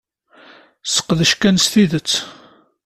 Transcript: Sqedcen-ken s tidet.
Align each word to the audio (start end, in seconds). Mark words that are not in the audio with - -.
Sqedcen-ken 0.95 1.57
s 1.63 1.65
tidet. 1.71 2.11